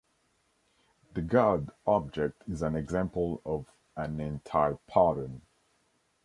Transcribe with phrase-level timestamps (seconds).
[1.13, 5.43] The God object is an example of an anti-pattern.